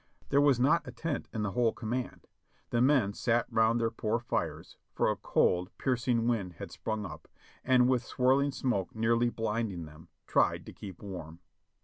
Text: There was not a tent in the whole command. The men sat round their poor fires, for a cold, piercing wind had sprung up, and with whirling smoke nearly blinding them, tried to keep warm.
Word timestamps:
There 0.29 0.41
was 0.41 0.59
not 0.59 0.87
a 0.87 0.91
tent 0.91 1.27
in 1.31 1.43
the 1.43 1.51
whole 1.51 1.73
command. 1.73 2.25
The 2.71 2.81
men 2.81 3.13
sat 3.13 3.45
round 3.51 3.79
their 3.79 3.91
poor 3.91 4.17
fires, 4.17 4.77
for 4.95 5.11
a 5.11 5.15
cold, 5.15 5.69
piercing 5.77 6.27
wind 6.27 6.53
had 6.53 6.71
sprung 6.71 7.05
up, 7.05 7.27
and 7.63 7.87
with 7.87 8.09
whirling 8.17 8.51
smoke 8.51 8.95
nearly 8.95 9.29
blinding 9.29 9.85
them, 9.85 10.07
tried 10.25 10.65
to 10.65 10.73
keep 10.73 11.03
warm. 11.03 11.37